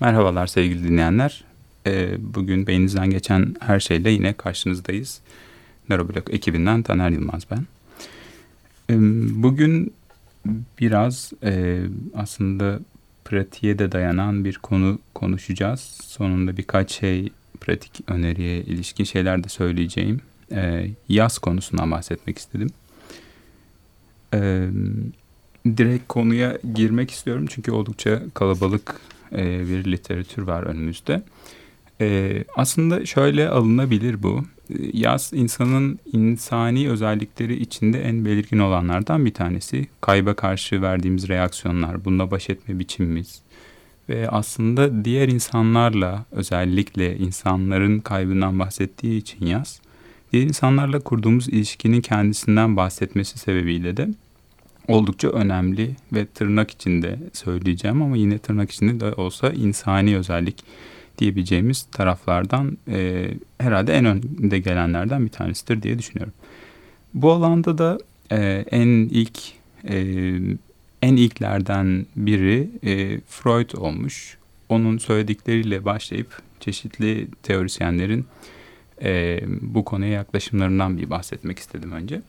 [0.00, 1.44] Merhabalar sevgili dinleyenler.
[1.86, 5.20] Ee, bugün beyninizden geçen her şeyle yine karşınızdayız.
[5.88, 7.66] Neuroblog ekibinden Taner Yılmaz ben.
[8.90, 8.96] Ee,
[9.42, 9.94] bugün
[10.80, 11.82] biraz e,
[12.14, 12.80] aslında
[13.24, 15.80] pratiğe de dayanan bir konu konuşacağız.
[16.04, 20.20] Sonunda birkaç şey pratik öneriye ilişkin şeyler de söyleyeceğim.
[20.52, 22.70] Ee, yaz konusundan bahsetmek istedim.
[25.66, 29.00] Direkt konuya girmek istiyorum çünkü oldukça kalabalık
[29.32, 31.22] e, bir literatür var önümüzde.
[32.00, 34.44] E, aslında şöyle alınabilir bu.
[34.92, 39.86] Yaz insanın insani özellikleri içinde en belirgin olanlardan bir tanesi.
[40.00, 43.42] Kayba karşı verdiğimiz reaksiyonlar, bununla baş etme biçimimiz
[44.08, 49.80] ve aslında diğer insanlarla özellikle insanların kaybından bahsettiği için yaz,
[50.32, 54.08] diğer insanlarla kurduğumuz ilişkinin kendisinden bahsetmesi sebebiyle de
[54.88, 60.64] oldukça önemli ve tırnak içinde söyleyeceğim ama yine tırnak içinde de olsa insani özellik
[61.18, 66.32] diyebileceğimiz taraflardan e, herhalde en önde gelenlerden bir tanesidir diye düşünüyorum.
[67.14, 67.98] Bu alanda da
[68.30, 69.38] e, en ilk
[69.88, 69.98] e,
[71.02, 74.38] en ilklerden biri e, Freud olmuş.
[74.68, 78.26] Onun söyledikleriyle başlayıp çeşitli teorisyenlerin
[79.02, 82.22] e, bu konuya yaklaşımlarından bir bahsetmek istedim önce.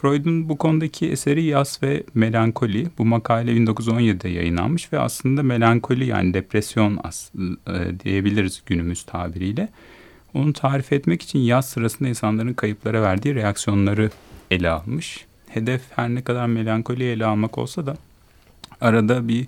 [0.00, 2.86] Freud'un bu konudaki eseri Yas ve Melankoli.
[2.98, 7.30] Bu makale 1917'de yayınlanmış ve aslında melankoli yani depresyon as
[7.66, 9.68] e, diyebiliriz günümüz tabiriyle.
[10.34, 14.10] Onu tarif etmek için yaz sırasında insanların kayıplara verdiği reaksiyonları
[14.50, 15.26] ele almış.
[15.48, 17.96] Hedef her ne kadar melankoli ele almak olsa da
[18.80, 19.46] arada bir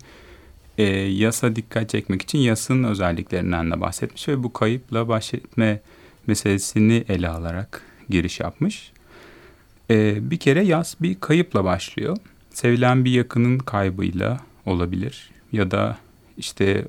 [0.78, 5.80] e, yasa dikkat çekmek için yasın özelliklerinden de bahsetmiş ve bu kayıpla baş etme
[6.26, 8.92] meselesini ele alarak giriş yapmış.
[9.90, 12.16] Ee, bir kere yaz bir kayıpla başlıyor.
[12.50, 15.98] Sevilen bir yakının kaybıyla olabilir ya da
[16.38, 16.84] işte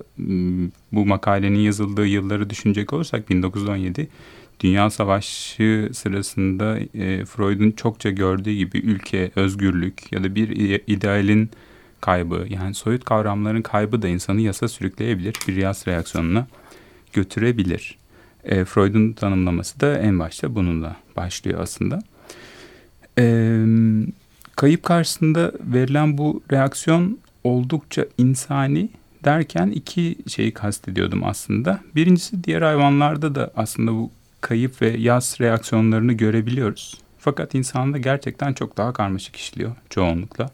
[0.91, 4.07] bu makalenin yazıldığı yılları düşünecek olursak 1917
[4.59, 10.49] Dünya Savaşı sırasında e, Freud'un çokça gördüğü gibi ülke, özgürlük ya da bir
[10.87, 11.49] idealin
[12.01, 16.47] kaybı yani soyut kavramların kaybı da insanı yasa sürükleyebilir, bir yas reaksiyonuna
[17.13, 17.97] götürebilir.
[18.43, 21.99] E, Freud'un tanımlaması da en başta bununla başlıyor aslında.
[23.17, 23.65] E,
[24.55, 28.89] kayıp karşısında verilen bu reaksiyon oldukça insani
[29.23, 31.79] derken iki şeyi kastediyordum aslında.
[31.95, 34.11] Birincisi diğer hayvanlarda da aslında bu
[34.41, 36.97] kayıp ve yaz reaksiyonlarını görebiliyoruz.
[37.19, 40.49] Fakat insanda gerçekten çok daha karmaşık işliyor çoğunlukla.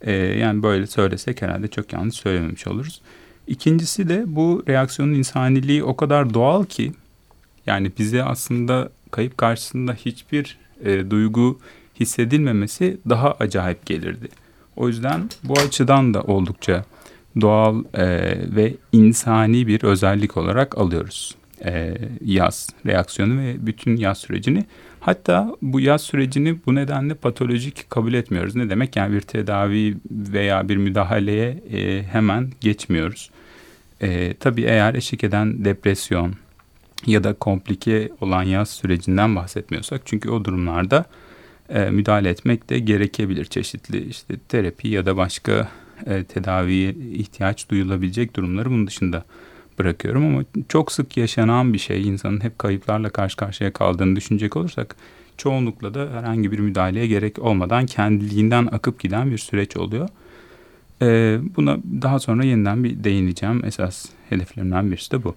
[0.00, 3.00] Ee, yani böyle söylesek herhalde çok yanlış söylememiş oluruz.
[3.46, 6.92] İkincisi de bu reaksiyonun insaniliği o kadar doğal ki
[7.66, 11.60] yani bize aslında kayıp karşısında hiçbir e, duygu
[12.00, 14.28] hissedilmemesi daha acayip gelirdi.
[14.76, 16.84] O yüzden bu açıdan da oldukça
[17.40, 18.06] doğal e,
[18.56, 21.94] ve insani bir özellik olarak alıyoruz e,
[22.24, 24.64] yaz reaksiyonu ve bütün yaz sürecini.
[25.00, 28.56] Hatta bu yaz sürecini bu nedenle patolojik kabul etmiyoruz.
[28.56, 28.96] Ne demek?
[28.96, 33.30] Yani bir tedavi veya bir müdahaleye e, hemen geçmiyoruz.
[34.00, 36.34] E, tabii eğer eşlik eden depresyon,
[37.06, 41.04] ya da komplike olan yaz sürecinden bahsetmiyorsak çünkü o durumlarda
[41.68, 45.68] e, müdahale etmek de gerekebilir çeşitli işte terapi ya da başka
[46.06, 49.24] e, tedaviye ihtiyaç duyulabilecek durumları bunun dışında
[49.78, 54.96] bırakıyorum ama çok sık yaşanan bir şey insanın hep kayıplarla karşı karşıya kaldığını düşünecek olursak
[55.36, 60.08] çoğunlukla da herhangi bir müdahaleye gerek olmadan kendiliğinden akıp giden bir süreç oluyor.
[61.02, 63.64] Ee, buna daha sonra yeniden bir değineceğim.
[63.64, 65.34] Esas hedeflerimden birisi de bu.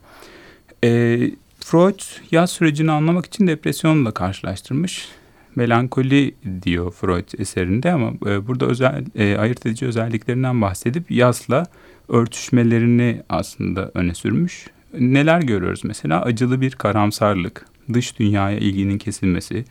[0.84, 1.32] Ee,
[1.66, 2.00] Freud
[2.32, 5.08] yaz sürecini anlamak için depresyonla karşılaştırmış.
[5.56, 11.66] Melankoli diyor Freud eserinde ama e, burada özel e, ayırt edici özelliklerinden bahsedip yazla
[12.10, 14.68] örtüşmelerini aslında öne sürmüş.
[15.00, 16.22] Neler görüyoruz mesela?
[16.22, 19.66] Acılı bir karamsarlık, dış dünyaya ilginin kesilmesi,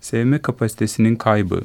[0.00, 1.60] sevme kapasitesinin kaybı,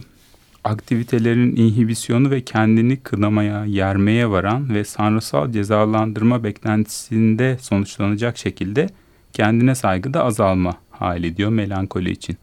[0.63, 8.89] aktivitelerin inhibisyonu ve kendini kınamaya, yermeye varan ve sanrısal cezalandırma beklentisinde sonuçlanacak şekilde
[9.39, 12.37] kendine saygı da azalma hali diyor melankoli için.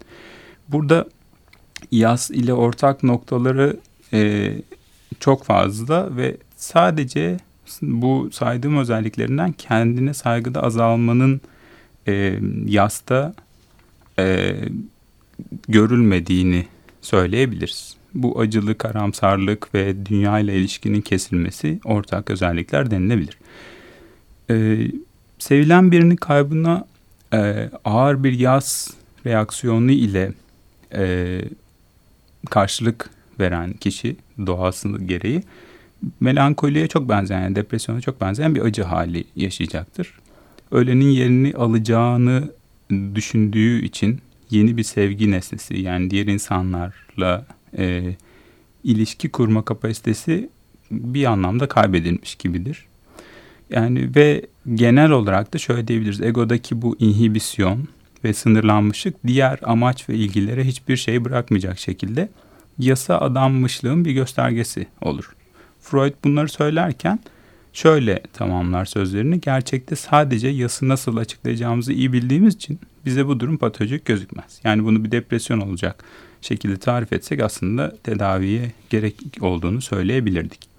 [0.69, 1.07] Burada
[1.91, 3.77] yaz ile ortak noktaları
[4.13, 4.53] e,
[5.21, 7.37] çok fazla ve sadece
[7.83, 11.41] bu saydığım özelliklerinden kendine saygıda azalmanın
[12.09, 13.35] e, yasta
[14.19, 14.57] e,
[15.69, 16.67] görülmediğini
[17.01, 17.97] söyleyebiliriz.
[18.15, 23.39] Bu acılı karamsarlık ve dünya ile ilişkinin kesilmesi ortak özellikler denilebilir.
[24.51, 24.87] E,
[25.39, 26.85] sevilen birinin kaybına
[27.33, 28.91] e, ağır bir yaz
[29.27, 30.33] reaksiyonu ile
[30.95, 31.41] e,
[32.51, 33.11] karşılık
[33.41, 34.17] veren kişi
[34.47, 35.43] doğası gereği
[36.21, 40.13] melankoliye çok benzeyen, yani depresyona çok benzeyen bir acı hali yaşayacaktır.
[40.71, 42.51] Ölenin yerini alacağını
[43.15, 47.47] düşündüğü için yeni bir sevgi nesnesi yani diğer insanlarla
[47.79, 48.15] e,
[48.85, 50.49] ilişki kurma kapasitesi
[50.91, 52.85] bir anlamda kaybedilmiş gibidir.
[53.71, 56.21] Yani ve genel olarak da şöyle diyebiliriz.
[56.21, 57.89] Egodaki bu inhibisyon
[58.25, 62.29] ve sınırlanmışlık diğer amaç ve ilgilere hiçbir şey bırakmayacak şekilde
[62.79, 65.37] yasa adanmışlığın bir göstergesi olur.
[65.81, 67.19] Freud bunları söylerken
[67.73, 69.41] şöyle tamamlar sözlerini.
[69.41, 74.61] Gerçekte sadece yası nasıl açıklayacağımızı iyi bildiğimiz için bize bu durum patolojik gözükmez.
[74.65, 76.05] Yani bunu bir depresyon olacak
[76.41, 80.76] şekilde tarif etsek aslında tedaviye gerek olduğunu söyleyebilirdik.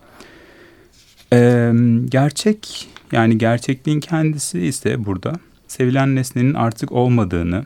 [1.34, 1.74] Ee,
[2.10, 5.34] gerçek yani gerçekliğin kendisi ise burada
[5.68, 7.66] sevilen nesnenin artık olmadığını,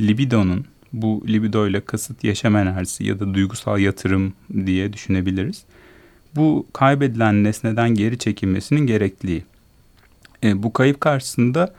[0.00, 4.32] libidonun bu libido ile kasıt yaşam enerjisi ya da duygusal yatırım
[4.66, 5.62] diye düşünebiliriz.
[6.36, 9.44] Bu kaybedilen nesneden geri çekilmesinin gerekliliği.
[10.44, 11.74] E, bu kayıp karşısında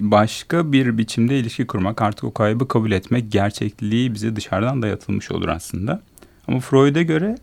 [0.00, 5.48] başka bir biçimde ilişki kurmak, artık o kaybı kabul etmek, gerçekliği bize dışarıdan dayatılmış olur
[5.48, 6.02] aslında.
[6.48, 7.36] Ama Freud'a göre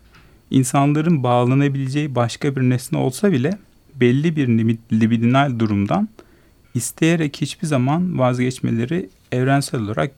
[0.50, 3.58] insanların bağlanabileceği başka bir nesne olsa bile
[3.94, 4.48] belli bir
[4.92, 6.08] libidinal durumdan
[6.74, 10.10] isteyerek hiçbir zaman vazgeçmeleri evrensel olarak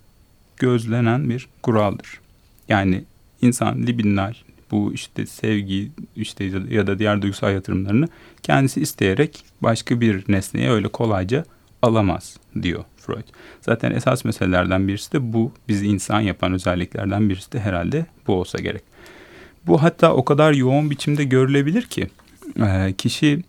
[0.57, 2.21] gözlenen bir kuraldır.
[2.69, 3.05] Yani
[3.43, 4.35] insan libidinal
[4.71, 8.09] bu işte sevgi işte ya da diğer duygusal yatırımlarını
[8.43, 11.45] kendisi isteyerek başka bir nesneye öyle kolayca
[11.83, 13.25] alamaz diyor Freud.
[13.61, 18.59] Zaten esas meselelerden birisi de bu bizi insan yapan özelliklerden birisi de herhalde bu olsa
[18.59, 18.83] gerek.
[19.67, 22.09] Bu hatta o kadar yoğun biçimde görülebilir ki
[22.99, 23.43] kişi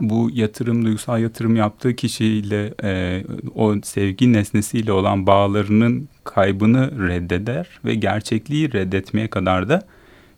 [0.00, 3.24] bu yatırım, duygusal yatırım yaptığı kişiyle e,
[3.54, 9.82] o sevgi nesnesiyle olan bağlarının kaybını reddeder ve gerçekliği reddetmeye kadar da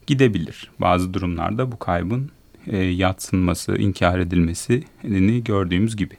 [0.06, 0.70] gidebilir.
[0.80, 2.30] Bazı durumlarda bu kaybın
[2.66, 6.14] e, yatsınması, inkar edilmesini gördüğümüz gibi.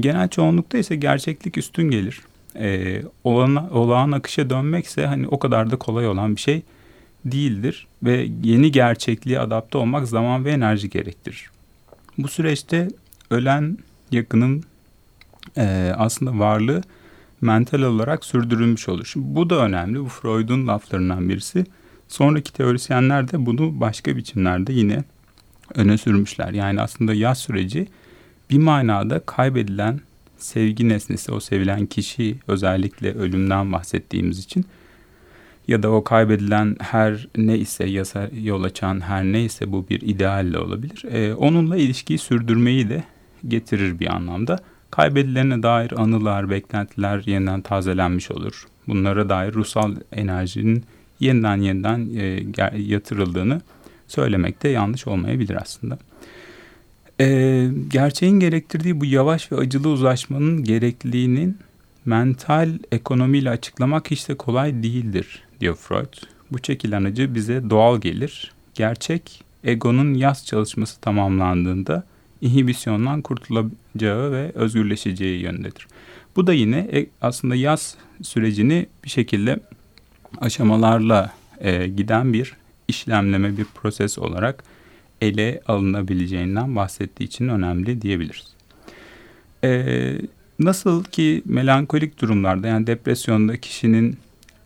[0.00, 2.20] Genel çoğunlukta ise gerçeklik üstün gelir.
[2.58, 6.62] E, olana, olağan akışa dönmekse hani o kadar da kolay olan bir şey
[7.24, 11.50] değildir ve yeni gerçekliğe adapte olmak zaman ve enerji gerektirir.
[12.18, 12.88] Bu süreçte
[13.30, 13.78] ölen
[14.10, 14.64] yakının
[15.56, 16.82] e, aslında varlığı
[17.40, 19.04] mental olarak sürdürülmüş olur.
[19.04, 20.00] Şimdi bu da önemli.
[20.00, 21.66] Bu Freud'un laflarından birisi.
[22.08, 25.04] Sonraki teorisyenler de bunu başka biçimlerde yine
[25.74, 26.52] öne sürmüşler.
[26.52, 27.88] Yani aslında yaz süreci
[28.50, 30.00] bir manada kaybedilen
[30.38, 34.64] sevgi nesnesi, o sevilen kişi özellikle ölümden bahsettiğimiz için
[35.68, 40.58] ya da o kaybedilen her ne ise yasa yol açan her neyse bu bir idealle
[40.58, 41.04] olabilir.
[41.10, 43.04] Ee, onunla ilişkiyi sürdürmeyi de
[43.48, 44.58] getirir bir anlamda.
[44.90, 48.66] Kaybedilene dair anılar, beklentiler yeniden tazelenmiş olur.
[48.88, 50.84] Bunlara dair ruhsal enerjinin
[51.20, 52.44] yeniden yeniden e,
[52.78, 53.60] yatırıldığını
[54.08, 55.98] söylemek de yanlış olmayabilir aslında.
[57.20, 61.58] E, gerçeğin gerektirdiği bu yavaş ve acılı uzlaşmanın gerekliliğinin
[62.04, 66.14] mental ekonomiyle açıklamak hiç de kolay değildir diyor Freud.
[66.52, 68.52] Bu çekilen acı bize doğal gelir.
[68.74, 72.04] Gerçek egonun yaz çalışması tamamlandığında
[72.40, 75.86] inhibisyondan kurtulacağı ve özgürleşeceği yöndedir.
[76.36, 79.60] Bu da yine e, aslında yaz sürecini bir şekilde
[80.40, 82.52] aşamalarla e, giden bir
[82.88, 84.64] işlemleme bir proses olarak
[85.20, 88.46] ele alınabileceğinden bahsettiği için önemli diyebiliriz.
[89.64, 90.14] E,
[90.58, 94.18] nasıl ki melankolik durumlarda yani depresyonda kişinin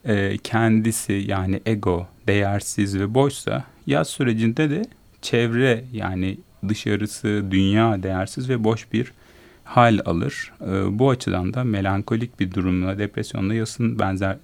[0.07, 4.83] e, kendisi yani ego değersiz ve boşsa yaz sürecinde de
[5.23, 9.13] çevre yani dışarısı dünya değersiz ve boş bir
[9.65, 10.53] hal alır.
[10.61, 14.37] E, bu açıdan da melankolik bir durumla depresyonla yasın benzer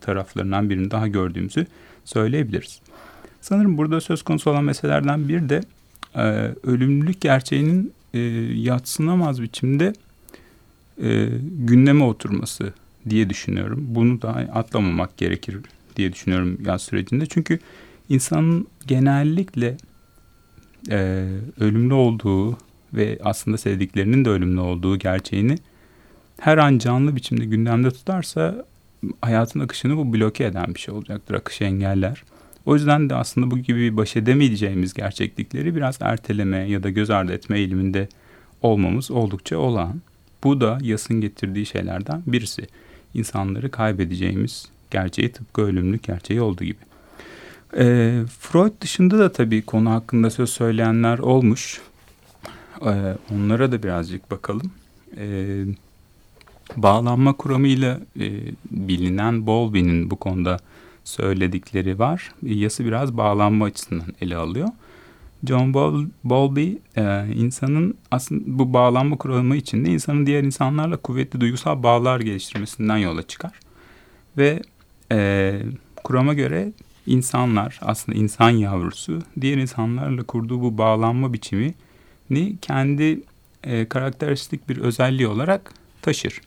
[0.00, 1.66] taraflarından birini daha gördüğümüzü
[2.04, 2.80] söyleyebiliriz.
[3.40, 5.60] Sanırım burada söz konusu olan meselelerden bir de
[6.14, 6.22] e,
[6.62, 8.18] ölümlülük gerçeğinin e,
[8.54, 9.92] yatsınamaz biçimde
[11.02, 12.72] e, gündeme oturması
[13.08, 13.86] diye düşünüyorum.
[13.88, 15.56] Bunu da atlamamak gerekir
[15.96, 17.26] diye düşünüyorum yaz sürecinde.
[17.26, 17.58] Çünkü
[18.08, 19.76] insanın genellikle
[20.90, 21.26] e,
[21.60, 22.58] ölümlü olduğu
[22.94, 25.58] ve aslında sevdiklerinin de ölümlü olduğu gerçeğini
[26.40, 28.64] her an canlı biçimde gündemde tutarsa
[29.20, 31.34] hayatın akışını bu bloke eden bir şey olacaktır.
[31.34, 32.24] Akışı engeller.
[32.66, 37.32] O yüzden de aslında bu gibi baş edemeyeceğimiz gerçeklikleri biraz erteleme ya da göz ardı
[37.32, 38.08] etme eğiliminde
[38.62, 40.02] olmamız oldukça olağan.
[40.44, 42.66] Bu da yasın getirdiği şeylerden birisi.
[43.14, 46.78] İnsanları kaybedeceğimiz gerçeği tıpkı ölümlük gerçeği olduğu gibi.
[47.76, 51.80] E, Freud dışında da tabii konu hakkında söz söyleyenler olmuş.
[52.86, 54.72] E, onlara da birazcık bakalım.
[55.16, 55.64] E,
[56.76, 58.30] bağlanma kuramıyla e,
[58.70, 60.58] bilinen Bowlby'nin bu konuda
[61.04, 62.34] söyledikleri var.
[62.42, 64.68] Yası biraz bağlanma açısından ele alıyor.
[65.44, 65.74] John
[66.24, 72.96] Bowlby e, insanın aslında bu bağlanma kuramı içinde insanın diğer insanlarla kuvvetli duygusal bağlar geliştirmesinden
[72.96, 73.52] yola çıkar.
[74.36, 74.62] Ve
[75.12, 75.60] e,
[76.04, 76.72] kurama göre
[77.06, 83.20] insanlar aslında insan yavrusu diğer insanlarla kurduğu bu bağlanma biçimini kendi
[83.64, 86.40] e, karakteristik bir özelliği olarak taşır.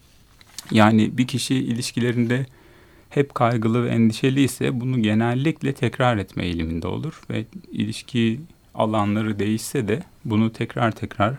[0.71, 2.45] Yani bir kişi ilişkilerinde
[3.09, 8.39] hep kaygılı ve endişeli ise bunu genellikle tekrar etme eğiliminde olur ve ilişki
[8.75, 11.35] alanları değişse de bunu tekrar tekrar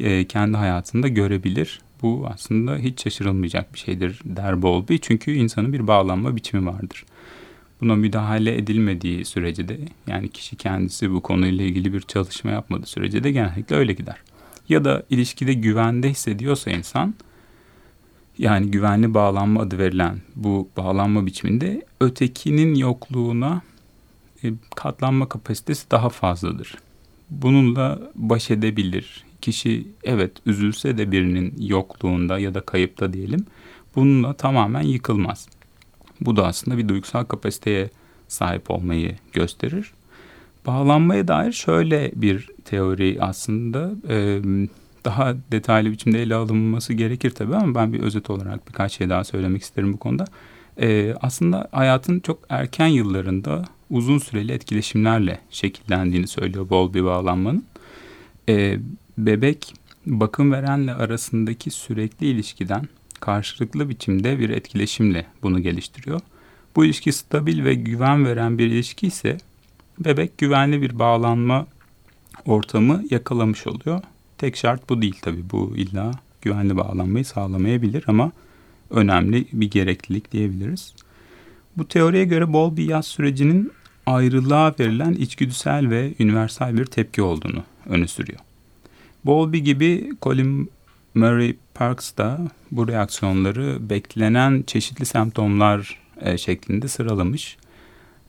[0.00, 1.80] e, kendi hayatında görebilir.
[2.02, 7.04] Bu aslında hiç şaşırılmayacak bir şeydir der Bowlby çünkü insanın bir bağlanma biçimi vardır.
[7.80, 13.24] Buna müdahale edilmediği sürece de yani kişi kendisi bu konuyla ilgili bir çalışma yapmadığı sürece
[13.24, 14.16] de genellikle öyle gider.
[14.68, 17.14] Ya da ilişkide güvende hissediyorsa insan
[18.38, 23.62] yani güvenli bağlanma adı verilen bu bağlanma biçiminde ötekinin yokluğuna
[24.76, 26.74] katlanma kapasitesi daha fazladır.
[27.30, 29.24] Bununla baş edebilir.
[29.40, 33.46] Kişi evet üzülse de birinin yokluğunda ya da kayıpta diyelim
[33.96, 35.48] bununla tamamen yıkılmaz.
[36.20, 37.90] Bu da aslında bir duygusal kapasiteye
[38.28, 39.92] sahip olmayı gösterir.
[40.66, 44.42] Bağlanmaya dair şöyle bir teori aslında e,
[45.04, 49.24] daha detaylı biçimde ele alınması gerekir tabii ama ben bir özet olarak birkaç şey daha
[49.24, 50.24] söylemek isterim bu konuda.
[50.80, 57.64] E, aslında hayatın çok erken yıllarında uzun süreli etkileşimlerle şekillendiğini söylüyor bol bir bağlanmanın.
[58.48, 58.78] E,
[59.18, 59.74] bebek
[60.06, 62.88] bakım verenle arasındaki sürekli ilişkiden
[63.20, 66.20] karşılıklı biçimde bir etkileşimle bunu geliştiriyor.
[66.76, 69.38] Bu ilişki stabil ve güven veren bir ilişki ise
[69.98, 71.66] bebek güvenli bir bağlanma
[72.46, 74.02] ortamı yakalamış oluyor.
[74.38, 75.50] Tek şart bu değil tabii.
[75.52, 76.10] Bu illa
[76.42, 78.32] güvenli bağlanmayı sağlamayabilir ama
[78.90, 80.94] önemli bir gereklilik diyebiliriz.
[81.76, 83.72] Bu teoriye göre bol bir yaz sürecinin
[84.10, 88.38] ayrılığa verilen içgüdüsel ve universal bir tepki olduğunu öne sürüyor.
[89.24, 90.70] Bowlby gibi Colin
[91.14, 92.38] Murray Parks da
[92.70, 97.56] bu reaksiyonları beklenen çeşitli semptomlar e, şeklinde sıralamış.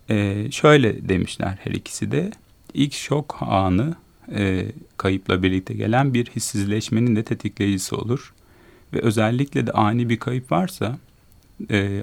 [0.10, 2.32] E, şöyle demişler her ikisi de
[2.74, 3.96] ilk şok anı
[4.36, 4.66] e,
[4.98, 8.34] kayıpla birlikte gelen bir hissizleşmenin de tetikleyicisi olur.
[8.94, 10.98] Ve özellikle de ani bir kayıp varsa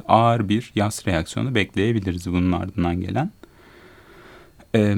[0.08, 3.30] ağır bir yas reaksiyonu bekleyebiliriz bunun ardından gelen.
[4.74, 4.96] E,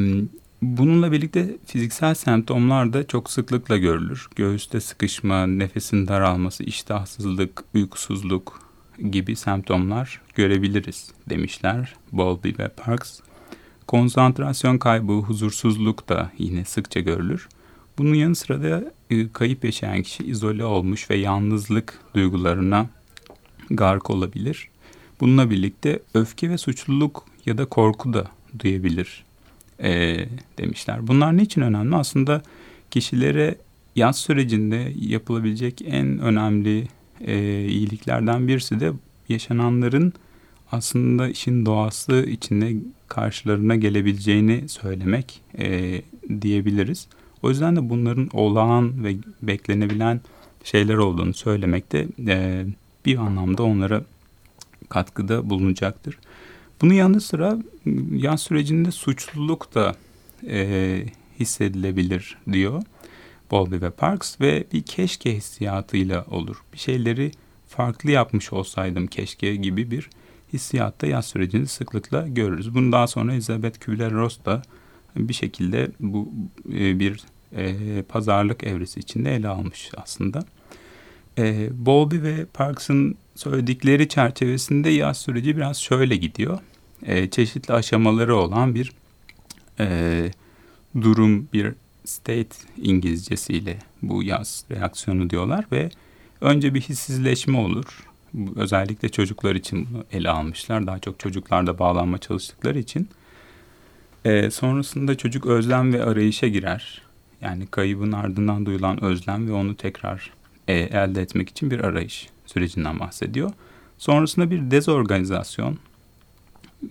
[0.62, 4.28] bununla birlikte fiziksel semptomlar da çok sıklıkla görülür.
[4.36, 8.70] Göğüste sıkışma, nefesin daralması, iştahsızlık, uykusuzluk
[9.10, 13.20] gibi semptomlar görebiliriz demişler Bowlby ve Parks.
[13.86, 17.48] Konsantrasyon kaybı, huzursuzluk da yine sıkça görülür.
[17.98, 22.86] Bunun yanı sıra da e, kayıp yaşayan kişi izole olmuş ve yalnızlık duygularına
[23.70, 24.68] gark olabilir.
[25.20, 28.26] Bununla birlikte öfke ve suçluluk ya da korku da
[28.58, 29.24] duyabilir
[29.82, 30.24] e,
[30.58, 31.06] demişler.
[31.06, 31.96] Bunlar niçin önemli?
[31.96, 32.42] Aslında
[32.90, 33.54] kişilere
[33.96, 36.88] yaz sürecinde yapılabilecek en önemli
[37.20, 38.92] e, iyiliklerden birisi de
[39.28, 40.12] yaşananların
[40.72, 42.76] aslında işin doğası içinde
[43.08, 46.02] karşılarına gelebileceğini söylemek e,
[46.40, 47.06] diyebiliriz.
[47.42, 50.20] O yüzden de bunların olağan ve beklenebilen
[50.64, 52.66] şeyler olduğunu söylemek de e,
[53.06, 54.02] bir anlamda onlara
[54.88, 56.18] katkıda bulunacaktır.
[56.82, 57.58] Bunun yanı sıra
[58.12, 59.94] yaz sürecinde suçluluk da
[60.48, 61.04] e,
[61.40, 62.82] hissedilebilir diyor
[63.50, 66.56] Bowlby ve Parks ve bir keşke hissiyatıyla olur.
[66.72, 67.30] Bir şeyleri
[67.68, 70.10] farklı yapmış olsaydım keşke gibi bir
[70.52, 72.74] hissiyatta yaz sürecini sıklıkla görürüz.
[72.74, 74.62] Bunu daha sonra Elizabeth Kübler-Ross da
[75.16, 76.32] bir şekilde bu
[76.74, 77.20] e, bir
[77.56, 80.44] e, pazarlık evresi içinde ele almış aslında.
[81.38, 86.58] E, Bowlby ve Parks'ın söyledikleri çerçevesinde yaz süreci biraz şöyle gidiyor.
[87.02, 88.92] E, çeşitli aşamaları olan bir
[89.80, 90.30] e,
[91.00, 95.90] durum, bir state İngilizcesiyle bu yaz reaksiyonu diyorlar ve
[96.40, 98.06] önce bir hissizleşme olur.
[98.56, 100.86] Özellikle çocuklar için bunu ele almışlar.
[100.86, 103.08] Daha çok çocuklarda bağlanma çalıştıkları için.
[104.24, 107.02] E, sonrasında çocuk özlem ve arayışa girer.
[107.40, 110.30] Yani kaybın ardından duyulan özlem ve onu tekrar
[110.68, 113.50] e, elde etmek için bir arayış sürecinden bahsediyor.
[113.98, 115.78] Sonrasında bir dezorganizasyon,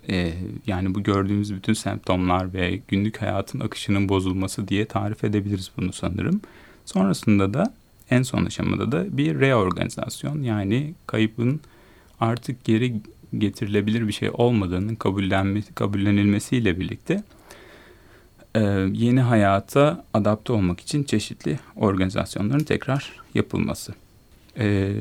[0.09, 0.33] e,
[0.67, 6.41] yani bu gördüğümüz bütün semptomlar ve günlük hayatın akışının bozulması diye tarif edebiliriz bunu sanırım.
[6.85, 7.73] Sonrasında da
[8.09, 11.61] en son aşamada da bir reorganizasyon yani kaybın
[12.19, 12.93] artık geri
[13.37, 17.23] getirilebilir bir şey olmadığının kabullenmesi, kabullenilmesiyle birlikte
[18.55, 18.59] e,
[18.93, 23.93] yeni hayata adapte olmak için çeşitli organizasyonların tekrar yapılması.
[24.57, 24.93] E,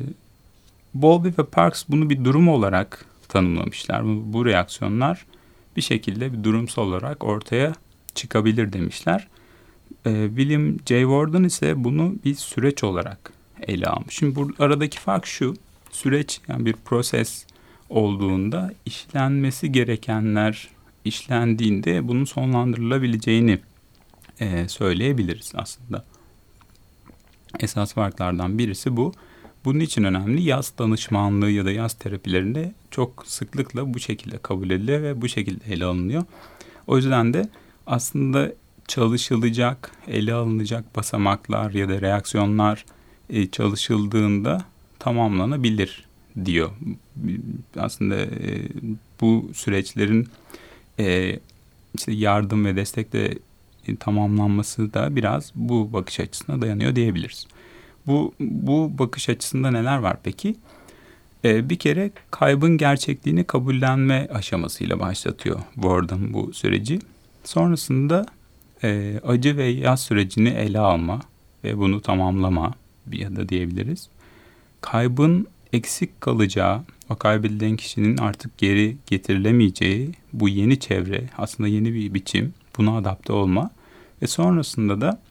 [0.93, 4.05] Bowlby ve Parks bunu bir durum olarak tanımlamışlar.
[4.05, 5.25] Bu, bu reaksiyonlar
[5.75, 7.73] bir şekilde bir durumsal olarak ortaya
[8.15, 9.27] çıkabilir demişler.
[10.05, 11.01] E, William J.
[11.01, 13.33] Warden ise bunu bir süreç olarak
[13.67, 14.15] ele almış.
[14.15, 15.53] Şimdi bu aradaki fark şu.
[15.91, 17.45] Süreç yani bir proses
[17.89, 20.69] olduğunda işlenmesi gerekenler
[21.05, 23.59] işlendiğinde bunun sonlandırılabileceğini
[24.39, 26.05] e, söyleyebiliriz aslında.
[27.59, 29.13] Esas farklardan birisi bu.
[29.69, 35.01] Bunun için önemli yaz danışmanlığı ya da yaz terapilerinde çok sıklıkla bu şekilde kabul ediliyor
[35.01, 36.23] ve bu şekilde ele alınıyor.
[36.87, 37.49] O yüzden de
[37.87, 38.53] aslında
[38.87, 42.85] çalışılacak, ele alınacak basamaklar ya da reaksiyonlar
[43.29, 44.65] e, çalışıldığında
[44.99, 46.05] tamamlanabilir
[46.45, 46.69] diyor.
[47.77, 48.69] Aslında e,
[49.21, 50.27] bu süreçlerin
[50.99, 51.39] e,
[51.95, 53.37] işte yardım ve destekle
[53.99, 57.47] tamamlanması da biraz bu bakış açısına dayanıyor diyebiliriz.
[58.09, 60.55] Bu, bu bakış açısında neler var peki?
[61.45, 66.99] Ee, bir kere kaybın gerçekliğini kabullenme aşamasıyla başlatıyor Warden bu süreci.
[67.43, 68.25] Sonrasında
[68.83, 71.19] e, acı ve yaz sürecini ele alma
[71.63, 72.73] ve bunu tamamlama
[73.11, 74.09] ya da diyebiliriz.
[74.81, 82.13] Kaybın eksik kalacağı, o kaybedilen kişinin artık geri getirilemeyeceği bu yeni çevre, aslında yeni bir
[82.13, 83.69] biçim, buna adapte olma
[84.21, 85.21] ve sonrasında da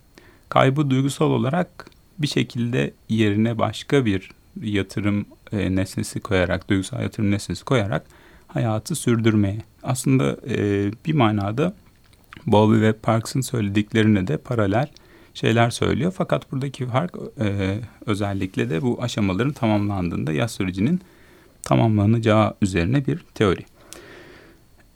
[0.48, 4.30] kaybı duygusal olarak bir şekilde yerine başka bir
[4.62, 8.06] yatırım e, nesnesi koyarak, duygusal yatırım nesnesi koyarak
[8.48, 9.58] hayatı sürdürmeye.
[9.82, 11.74] Aslında e, bir manada
[12.46, 14.86] Bowlby ve Parks'ın söylediklerine de paralel
[15.34, 16.14] şeyler söylüyor.
[16.16, 21.00] Fakat buradaki fark e, özellikle de bu aşamaların tamamlandığında yaz sürecinin
[21.62, 23.64] tamamlanacağı üzerine bir teori.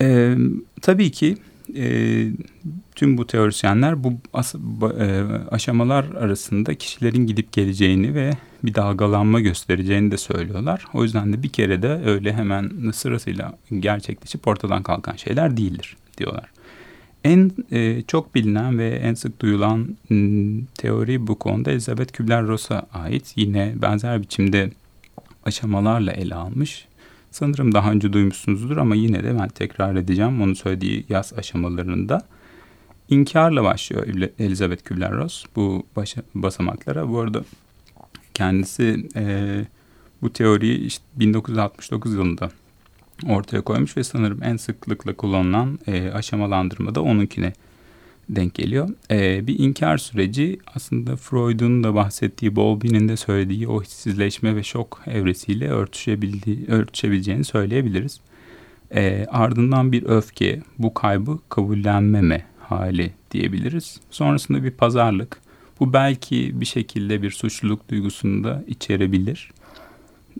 [0.00, 0.36] E,
[0.80, 1.36] tabii ki
[1.76, 2.26] e,
[2.94, 8.30] tüm bu teorisyenler bu as, e, aşamalar arasında kişilerin gidip geleceğini ve
[8.64, 10.84] bir dalgalanma göstereceğini de söylüyorlar.
[10.94, 16.44] O yüzden de bir kere de öyle hemen sırasıyla gerçekleşip ortadan kalkan şeyler değildir diyorlar.
[17.24, 23.32] En e, çok bilinen ve en sık duyulan m, teori bu konuda Elizabeth Kübler-Ross'a ait.
[23.36, 24.70] Yine benzer biçimde
[25.44, 26.86] aşamalarla ele almış
[27.32, 32.26] Sanırım daha önce duymuşsunuzdur ama yine de ben tekrar edeceğim onun söylediği yaz aşamalarında.
[33.08, 34.06] İnkarla başlıyor
[34.38, 37.08] Elizabeth Kübler-Ross bu başa, basamaklara.
[37.08, 37.44] Bu arada
[38.34, 39.64] kendisi e,
[40.22, 42.50] bu teoriyi işte 1969 yılında
[43.28, 47.52] ortaya koymuş ve sanırım en sıklıkla kullanılan e, aşamalandırma da onunkine
[48.28, 48.88] denk geliyor.
[49.10, 55.02] Ee, bir inkar süreci aslında Freud'un da bahsettiği, Bowlby'nin de söylediği o hissizleşme ve şok
[55.06, 58.20] evresiyle örtüşebildiği, örtüşebileceğini söyleyebiliriz.
[58.94, 64.00] Ee, ardından bir öfke, bu kaybı kabullenmeme hali diyebiliriz.
[64.10, 65.40] Sonrasında bir pazarlık.
[65.80, 69.50] Bu belki bir şekilde bir suçluluk duygusunu da içerebilir.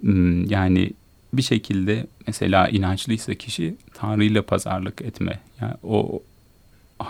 [0.01, 0.93] Hmm, yani
[1.33, 5.41] bir şekilde mesela inançlıysa kişi Tanrı ile pazarlık etme.
[5.61, 6.23] Yani o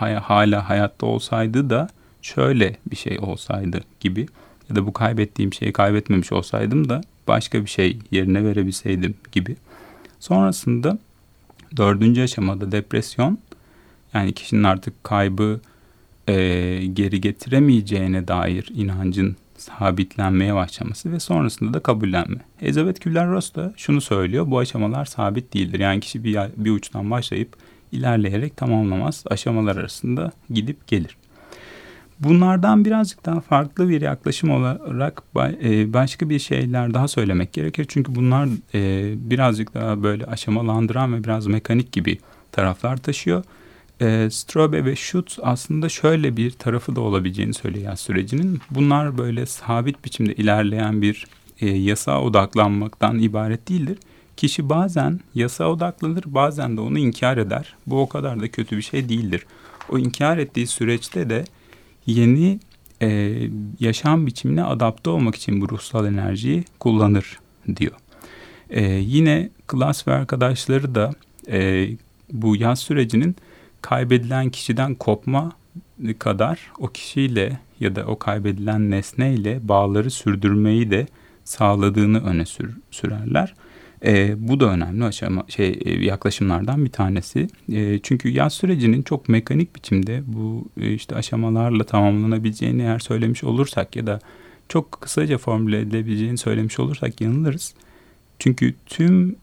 [0.00, 1.88] hala hayatta olsaydı da
[2.22, 4.26] şöyle bir şey olsaydı gibi
[4.70, 9.56] ya da bu kaybettiğim şeyi kaybetmemiş olsaydım da başka bir şey yerine verebilseydim gibi.
[10.20, 10.98] Sonrasında
[11.76, 13.38] dördüncü aşamada depresyon
[14.14, 15.60] yani kişinin artık kaybı
[16.28, 16.34] e,
[16.86, 22.40] geri getiremeyeceğine dair inancın sabitlenmeye başlaması ve sonrasında da kabullenme.
[22.60, 24.50] Elizabeth Kübler-Ross da şunu söylüyor.
[24.50, 25.80] Bu aşamalar sabit değildir.
[25.80, 27.56] Yani kişi bir, bir uçtan başlayıp
[27.92, 29.24] ilerleyerek tamamlamaz.
[29.30, 31.16] Aşamalar arasında gidip gelir.
[32.20, 37.86] Bunlardan birazcık daha farklı bir yaklaşım olarak e, başka bir şeyler daha söylemek gerekir.
[37.88, 42.18] Çünkü bunlar e, birazcık daha böyle aşamalandıran ve biraz mekanik gibi
[42.52, 43.44] taraflar taşıyor.
[44.00, 48.60] E, Strobe ve Schutz aslında şöyle bir tarafı da olabileceğini söylüyor sürecinin.
[48.70, 51.26] Bunlar böyle sabit biçimde ilerleyen bir
[51.60, 53.98] yasa odaklanmaktan ibaret değildir
[54.36, 57.74] Kişi bazen yasa odaklanır bazen de onu inkar eder.
[57.86, 59.46] Bu o kadar da kötü bir şey değildir.
[59.88, 61.44] O inkar ettiği süreçte de
[62.06, 62.60] yeni
[63.02, 63.38] e,
[63.80, 67.38] yaşam biçimine adapte olmak için bu ruhsal enerjiyi kullanır
[67.76, 67.92] diyor.
[68.70, 71.12] E, yine klas ve arkadaşları da
[71.48, 71.88] e,
[72.32, 73.36] bu yaz sürecinin
[73.82, 75.52] kaybedilen kişiden kopma
[76.18, 81.06] kadar o kişiyle ya da o kaybedilen nesneyle bağları sürdürmeyi de
[81.44, 83.54] sağladığını öne sür, sürerler.
[84.04, 87.48] E, bu da önemli aşama şey e, yaklaşımlardan bir tanesi.
[87.72, 93.96] E, çünkü yaz sürecinin çok mekanik biçimde bu e, işte aşamalarla tamamlanabileceğini eğer söylemiş olursak
[93.96, 94.20] ya da
[94.68, 97.74] çok kısaca formüle edilebileceğini söylemiş olursak yanılırız.
[98.38, 99.36] Çünkü tüm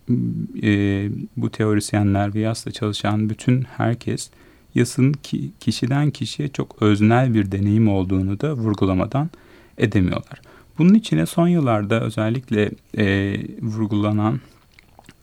[0.64, 4.30] e, bu teorisyenler ve yasla çalışan bütün herkes
[4.76, 9.30] yasın ki, kişiden kişiye çok öznel bir deneyim olduğunu da vurgulamadan
[9.78, 10.42] edemiyorlar.
[10.80, 14.40] Bunun içine son yıllarda özellikle e, vurgulanan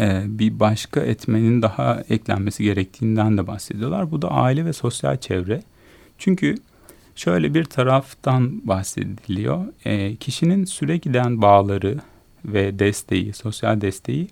[0.01, 4.11] e, bir başka etmenin daha eklenmesi gerektiğinden de bahsediyorlar.
[4.11, 5.62] Bu da aile ve sosyal çevre.
[6.19, 6.55] Çünkü
[7.16, 9.64] şöyle bir taraftan bahsediliyor.
[9.85, 12.01] E, kişinin süre giden bağları
[12.45, 14.29] ve desteği, sosyal desteği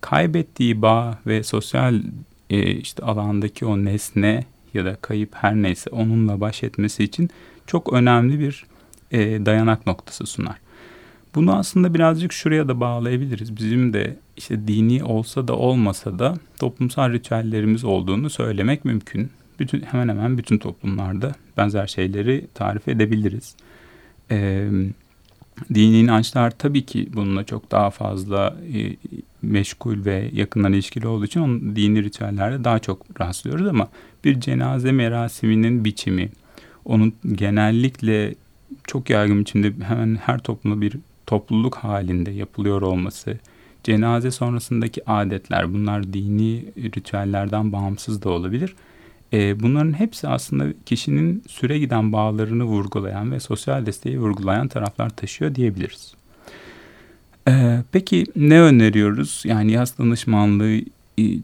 [0.00, 2.02] kaybettiği bağ ve sosyal
[2.50, 4.44] e, işte alandaki o nesne
[4.74, 7.30] ya da kayıp her neyse onunla baş etmesi için
[7.66, 8.71] çok önemli bir
[9.12, 10.56] e, dayanak noktası sunar.
[11.34, 13.56] Bunu aslında birazcık şuraya da bağlayabiliriz.
[13.56, 19.30] Bizim de işte dini olsa da olmasa da toplumsal ritüellerimiz olduğunu söylemek mümkün.
[19.58, 23.56] Bütün hemen hemen bütün toplumlarda benzer şeyleri tarif edebiliriz.
[24.30, 24.68] Ee,
[25.74, 28.96] dini inançlar tabii ki bununla çok daha fazla e,
[29.42, 33.88] meşgul ve yakından ilişkili olduğu için onun dini ritüellerde daha çok rastlıyoruz ama
[34.24, 36.28] bir cenaze merasiminin biçimi,
[36.84, 38.34] onun genellikle
[38.86, 43.38] çok yaygın biçimde hemen her toplumda bir topluluk halinde yapılıyor olması,
[43.84, 48.74] cenaze sonrasındaki adetler bunlar dini ritüellerden bağımsız da olabilir.
[49.32, 55.54] E, bunların hepsi aslında kişinin süre giden bağlarını vurgulayan ve sosyal desteği vurgulayan taraflar taşıyor
[55.54, 56.14] diyebiliriz.
[57.48, 59.42] E, peki ne öneriyoruz?
[59.46, 60.80] Yani yaz danışmanlığı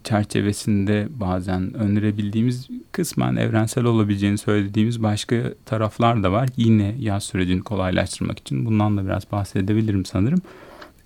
[0.05, 6.49] çerçevesinde bazen önerebildiğimiz kısmen evrensel olabileceğini söylediğimiz başka taraflar da var.
[6.57, 10.43] Yine yaz sürecini kolaylaştırmak için bundan da biraz bahsedebilirim sanırım.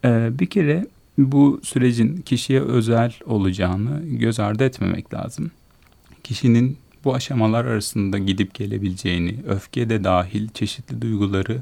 [0.04, 0.86] Ee, bir kere
[1.18, 5.50] bu sürecin kişiye özel olacağını göz ardı etmemek lazım.
[6.24, 11.60] Kişinin bu aşamalar arasında gidip gelebileceğini, öfke de dahil çeşitli duyguları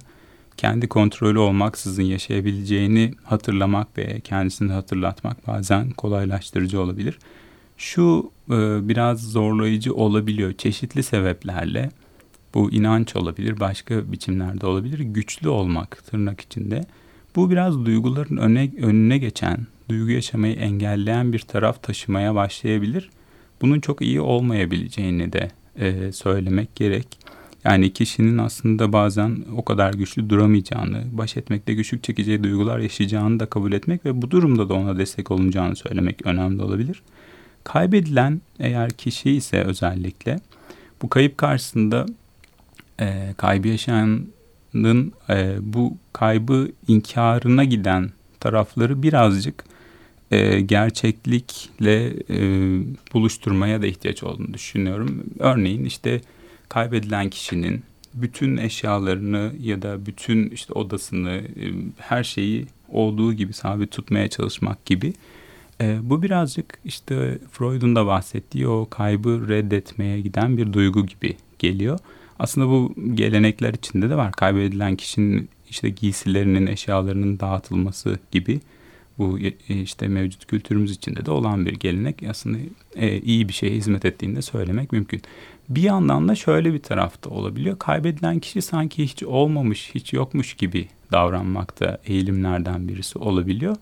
[0.61, 7.19] kendi kontrolü olmaksızın yaşayabileceğini hatırlamak ve kendisini hatırlatmak bazen kolaylaştırıcı olabilir.
[7.77, 11.91] Şu e, biraz zorlayıcı olabiliyor çeşitli sebeplerle.
[12.55, 14.99] Bu inanç olabilir, başka biçimlerde olabilir.
[14.99, 16.85] Güçlü olmak tırnak içinde.
[17.37, 23.11] Bu biraz duyguların öne, önüne geçen, duygu yaşamayı engelleyen bir taraf taşımaya başlayabilir.
[23.63, 27.07] Bunun çok iyi olmayabileceğini de e, söylemek gerek.
[27.65, 33.47] Yani kişinin aslında bazen o kadar güçlü duramayacağını, baş etmekte güçlük çekeceği duygular yaşayacağını da
[33.47, 37.03] kabul etmek ve bu durumda da ona destek olunacağını söylemek önemli olabilir.
[37.65, 40.41] Kaybedilen eğer kişi ise özellikle
[41.03, 42.07] bu kayıp karşısında
[43.01, 49.65] e, kaybı yaşayanın e, bu kaybı inkarına giden tarafları birazcık
[50.31, 52.39] e, gerçeklikle e,
[53.15, 55.25] buluşturmaya da ihtiyaç olduğunu düşünüyorum.
[55.39, 56.21] Örneğin işte
[56.71, 57.83] kaybedilen kişinin
[58.15, 61.65] bütün eşyalarını ya da bütün işte odasını e,
[61.99, 65.13] her şeyi olduğu gibi sabit tutmaya çalışmak gibi.
[65.81, 71.99] E, bu birazcık işte Freud'un da bahsettiği o kaybı reddetmeye giden bir duygu gibi geliyor.
[72.39, 74.33] Aslında bu gelenekler içinde de var.
[74.33, 78.61] Kaybedilen kişinin işte giysilerinin, eşyalarının dağıtılması gibi
[79.19, 82.59] bu e, işte mevcut kültürümüz içinde de olan bir gelenek aslında
[83.25, 85.23] iyi bir şeye hizmet ettiğini de söylemek mümkün.
[85.71, 87.79] Bir yandan da şöyle bir tarafta olabiliyor.
[87.79, 93.77] Kaybedilen kişi sanki hiç olmamış, hiç yokmuş gibi davranmakta eğilimlerden birisi olabiliyor.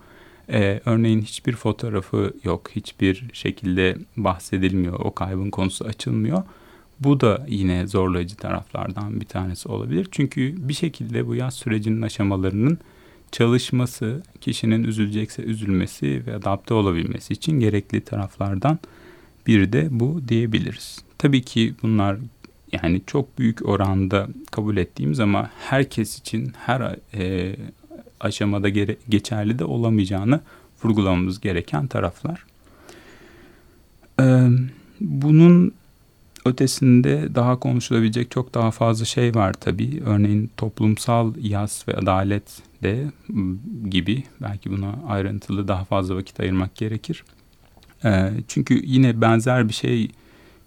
[0.53, 6.43] Ee, örneğin hiçbir fotoğrafı yok, hiçbir şekilde bahsedilmiyor, o kaybın konusu açılmıyor.
[7.01, 10.09] Bu da yine zorlayıcı taraflardan bir tanesi olabilir.
[10.11, 12.79] Çünkü bir şekilde bu yaz sürecinin aşamalarının
[13.33, 18.79] çalışması, kişinin üzülecekse üzülmesi ve adapte olabilmesi için gerekli taraflardan
[19.47, 21.08] biri de bu diyebiliriz.
[21.19, 22.17] Tabii ki bunlar
[22.73, 27.57] yani çok büyük oranda kabul ettiğimiz ama herkes için her e,
[28.21, 30.41] aşamada gere- geçerli de olamayacağını
[30.85, 32.45] vurgulamamız gereken taraflar.
[34.21, 34.49] Ee,
[35.01, 35.73] bunun
[36.45, 40.03] ötesinde daha konuşulabilecek çok daha fazla şey var tabii.
[40.07, 43.05] Örneğin toplumsal yas ve adalet de
[43.91, 47.25] gibi belki buna ayrıntılı daha fazla vakit ayırmak gerekir.
[48.05, 50.11] E, çünkü yine benzer bir şey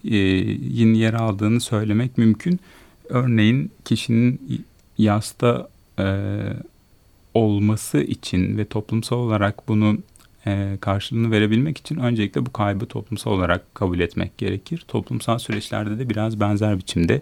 [0.06, 2.60] e, yine yer aldığını söylemek mümkün.
[3.10, 4.66] Örneğin kişinin
[4.98, 6.28] yasta e,
[7.34, 9.98] olması için ve toplumsal olarak bunu
[10.48, 14.86] e, karşılığını verebilmek için öncelikle bu kaybı toplumsal olarak kabul etmek gerekir.
[14.88, 17.22] Toplumsal süreçlerde de biraz benzer biçimde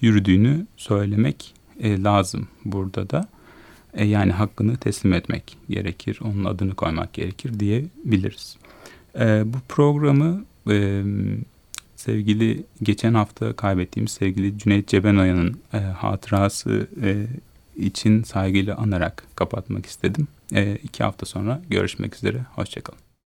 [0.00, 3.28] yürüdüğünü söylemek e, lazım burada da.
[3.94, 8.56] E, yani hakkını teslim etmek gerekir, onun adını koymak gerekir diyebiliriz.
[9.20, 11.02] E, bu programı e,
[11.98, 17.26] sevgili geçen hafta kaybettiğimiz sevgili Cüneyt Cebenoya'nın e, hatırası e,
[17.76, 20.28] için saygıyla anarak kapatmak istedim.
[20.54, 23.07] E, iki hafta sonra görüşmek üzere, hoşçakalın.